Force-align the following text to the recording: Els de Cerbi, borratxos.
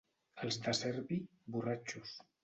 Els 0.45 0.55
de 0.67 0.71
Cerbi, 0.77 1.17
borratxos. 1.57 2.15